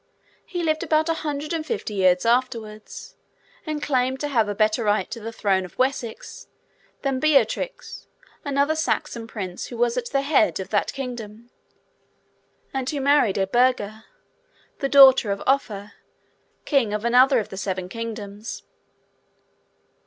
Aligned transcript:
He 0.47 0.63
lived 0.63 0.81
about 0.81 1.09
a 1.09 1.13
hundred 1.21 1.53
and 1.53 1.63
fifty 1.63 1.93
years 1.93 2.25
afterwards, 2.25 3.15
and 3.67 3.83
claimed 3.83 4.19
to 4.21 4.29
have 4.29 4.49
a 4.49 4.55
better 4.55 4.83
right 4.83 5.07
to 5.11 5.19
the 5.19 5.31
throne 5.31 5.63
of 5.63 5.77
Wessex 5.77 6.47
than 7.03 7.19
Beortric, 7.19 7.83
another 8.43 8.75
Saxon 8.75 9.27
prince 9.27 9.67
who 9.67 9.77
was 9.77 9.97
at 9.97 10.07
the 10.07 10.23
head 10.23 10.59
of 10.59 10.69
that 10.69 10.91
kingdom, 10.91 11.51
and 12.73 12.89
who 12.89 12.99
married 12.99 13.37
Edburga, 13.37 14.05
the 14.79 14.89
daughter 14.89 15.29
of 15.31 15.43
Offa, 15.45 15.93
king 16.65 16.93
of 16.95 17.05
another 17.05 17.37
of 17.37 17.49
the 17.49 17.55
seven 17.57 17.87
kingdoms. 17.87 18.63